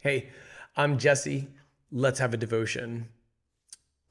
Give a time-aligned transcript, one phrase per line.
[0.00, 0.28] Hey,
[0.76, 1.48] I'm Jesse.
[1.90, 3.08] Let's have a devotion.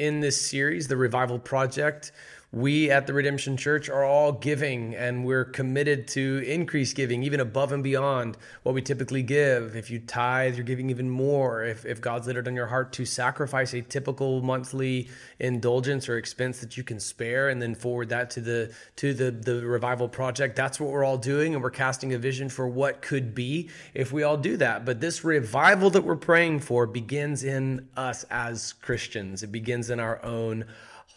[0.00, 2.10] In this series, The Revival Project,
[2.52, 7.40] we at the Redemption Church are all giving and we're committed to increase giving even
[7.40, 9.74] above and beyond what we typically give.
[9.74, 11.64] If you tithe, you're giving even more.
[11.64, 15.08] If, if God's laid it on your heart to sacrifice a typical monthly
[15.40, 19.32] indulgence or expense that you can spare and then forward that to the to the,
[19.32, 23.02] the revival project, that's what we're all doing and we're casting a vision for what
[23.02, 24.84] could be if we all do that.
[24.84, 29.42] But this revival that we're praying for begins in us as Christians.
[29.42, 30.64] It begins in our own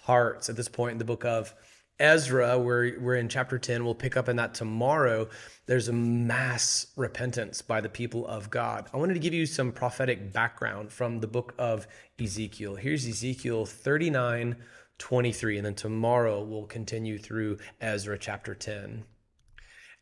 [0.10, 1.54] hearts at this point in the book of
[2.00, 3.86] Ezra, we're, we're in chapter 10.
[3.86, 5.30] We'll pick up in that tomorrow.
[5.68, 8.90] There's a mass repentance by the people of God.
[8.92, 11.86] I wanted to give you some prophetic background from the book of
[12.20, 12.76] Ezekiel.
[12.76, 14.56] Here's Ezekiel 39
[14.98, 15.58] 23.
[15.58, 19.04] And then tomorrow we'll continue through Ezra chapter 10.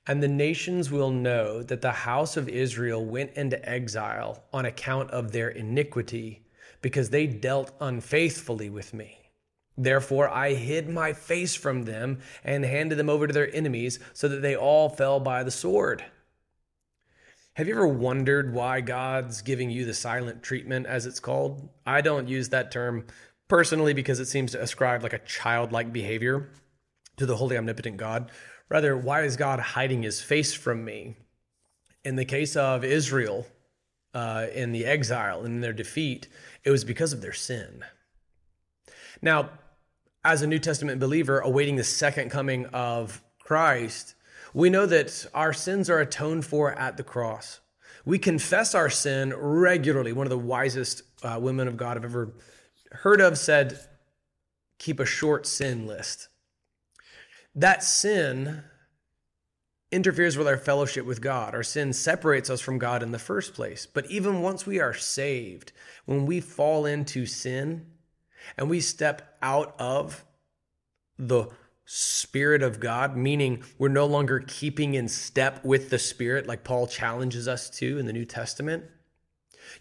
[0.08, 5.12] And the nations will know that the house of Israel went into exile on account
[5.12, 6.48] of their iniquity,
[6.82, 9.27] because they dealt unfaithfully with me.
[9.78, 14.28] Therefore, I hid my face from them and handed them over to their enemies so
[14.28, 16.04] that they all fell by the sword.
[17.54, 21.70] Have you ever wondered why God's giving you the silent treatment, as it's called?
[21.86, 23.06] I don't use that term
[23.48, 26.50] personally because it seems to ascribe like a childlike behavior
[27.18, 28.32] to the holy, omnipotent God.
[28.70, 31.18] Rather, why is God hiding his face from me?
[32.04, 33.48] In the case of Israel,
[34.14, 36.28] uh, in the exile and in their defeat,
[36.64, 37.84] it was because of their sin.
[39.22, 39.50] Now,
[40.28, 44.14] as a New Testament believer awaiting the second coming of Christ,
[44.54, 47.62] we know that our sins are atoned for at the cross.
[48.04, 50.12] We confess our sin regularly.
[50.12, 52.34] One of the wisest uh, women of God I've ever
[52.92, 53.80] heard of said,
[54.80, 56.28] keep a short sin list.
[57.56, 58.64] That sin
[59.94, 61.56] interferes with our fellowship with God.
[61.56, 63.86] Our sin separates us from God in the first place.
[63.86, 65.72] But even once we are saved,
[66.06, 67.86] when we fall into sin,
[68.58, 70.26] and we step out of
[71.18, 71.48] the
[71.86, 76.86] Spirit of God, meaning we're no longer keeping in step with the Spirit like Paul
[76.86, 78.84] challenges us to in the New Testament,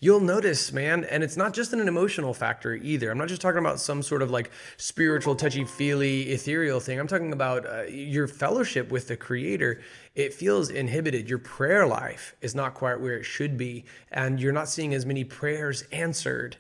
[0.00, 3.10] you'll notice, man, and it's not just an emotional factor either.
[3.10, 6.98] I'm not just talking about some sort of like spiritual, touchy feely, ethereal thing.
[6.98, 9.80] I'm talking about uh, your fellowship with the Creator.
[10.14, 11.28] It feels inhibited.
[11.28, 15.06] Your prayer life is not quite where it should be, and you're not seeing as
[15.06, 16.56] many prayers answered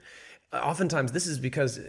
[0.52, 1.80] oftentimes this is because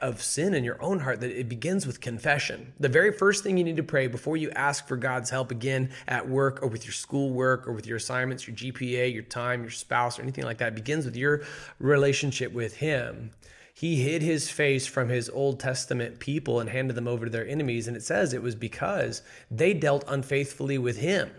[0.00, 2.72] of sin in your own heart that it begins with confession.
[2.80, 5.90] The very first thing you need to pray before you ask for God's help again
[6.08, 9.70] at work or with your schoolwork or with your assignments, your GPA, your time, your
[9.70, 11.42] spouse, or anything like that begins with your
[11.78, 13.30] relationship with Him.
[13.74, 17.46] He hid his face from his Old Testament people and handed them over to their
[17.46, 17.86] enemies.
[17.86, 19.20] And it says it was because
[19.50, 21.30] they dealt unfaithfully with Him.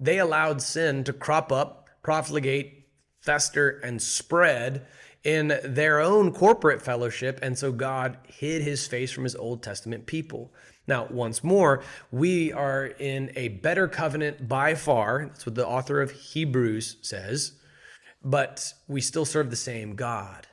[0.00, 2.88] They allowed sin to crop up, profligate,
[3.20, 4.84] fester, and spread
[5.24, 7.38] in their own corporate fellowship.
[7.42, 10.52] And so God hid his face from his Old Testament people.
[10.86, 15.26] Now, once more, we are in a better covenant by far.
[15.26, 17.52] That's what the author of Hebrews says.
[18.24, 20.48] But we still serve the same God.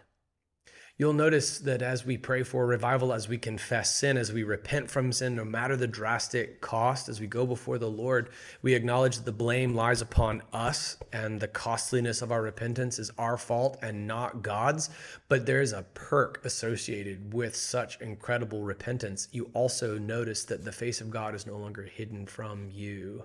[0.99, 4.91] You'll notice that as we pray for revival, as we confess sin, as we repent
[4.91, 9.15] from sin, no matter the drastic cost, as we go before the Lord, we acknowledge
[9.15, 13.77] that the blame lies upon us and the costliness of our repentance is our fault
[13.81, 14.89] and not God's.
[15.29, 19.29] But there's a perk associated with such incredible repentance.
[19.31, 23.23] You also notice that the face of God is no longer hidden from you.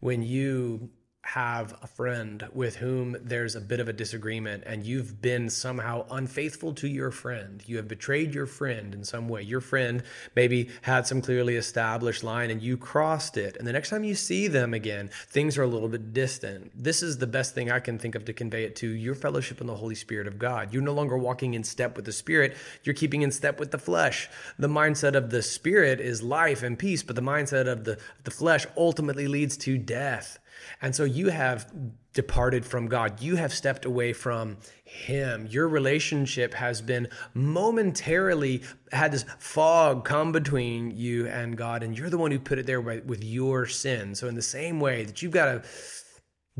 [0.00, 0.88] When you
[1.22, 6.04] have a friend with whom there's a bit of a disagreement and you've been somehow
[6.10, 7.62] unfaithful to your friend.
[7.64, 9.42] You have betrayed your friend in some way.
[9.42, 10.02] Your friend
[10.34, 13.56] maybe had some clearly established line and you crossed it.
[13.56, 16.72] And the next time you see them again, things are a little bit distant.
[16.74, 19.60] This is the best thing I can think of to convey it to your fellowship
[19.60, 20.74] in the Holy Spirit of God.
[20.74, 23.78] You're no longer walking in step with the Spirit, you're keeping in step with the
[23.78, 24.28] flesh.
[24.58, 28.30] The mindset of the Spirit is life and peace, but the mindset of the, the
[28.30, 30.38] flesh ultimately leads to death.
[30.80, 31.72] And so you have
[32.12, 33.20] departed from God.
[33.20, 35.46] You have stepped away from Him.
[35.50, 38.62] Your relationship has been momentarily
[38.92, 42.66] had this fog come between you and God, and you're the one who put it
[42.66, 44.14] there with your sin.
[44.14, 45.62] So, in the same way that you've got to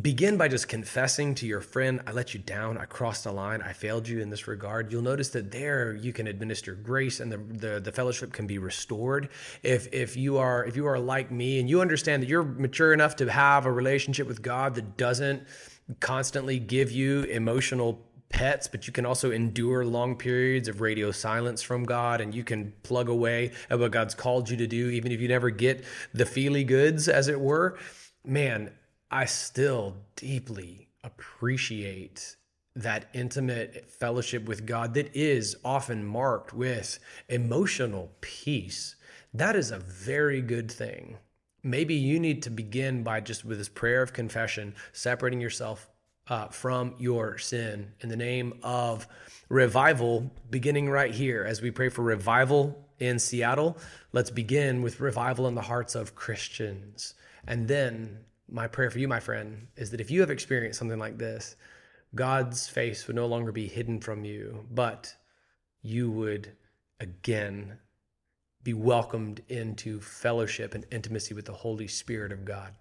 [0.00, 3.60] Begin by just confessing to your friend, I let you down, I crossed the line,
[3.60, 4.90] I failed you in this regard.
[4.90, 8.56] You'll notice that there you can administer grace and the, the, the, fellowship can be
[8.56, 9.28] restored.
[9.62, 12.94] If if you are if you are like me and you understand that you're mature
[12.94, 15.46] enough to have a relationship with God that doesn't
[16.00, 21.60] constantly give you emotional pets, but you can also endure long periods of radio silence
[21.60, 25.12] from God and you can plug away at what God's called you to do, even
[25.12, 25.84] if you never get
[26.14, 27.76] the feely goods, as it were.
[28.24, 28.70] Man,
[29.14, 32.36] I still deeply appreciate
[32.74, 36.98] that intimate fellowship with God that is often marked with
[37.28, 38.96] emotional peace,
[39.34, 41.18] that is a very good thing.
[41.62, 45.90] Maybe you need to begin by just with this prayer of confession, separating yourself
[46.28, 49.06] uh, from your sin in the name of
[49.50, 53.76] revival, beginning right here as we pray for revival in Seattle.
[54.12, 57.12] Let's begin with revival in the hearts of Christians.
[57.46, 58.20] And then,
[58.52, 61.56] my prayer for you, my friend, is that if you have experienced something like this,
[62.14, 65.14] God's face would no longer be hidden from you, but
[65.80, 66.52] you would
[67.00, 67.78] again
[68.62, 72.74] be welcomed into fellowship and intimacy with the Holy Spirit of God.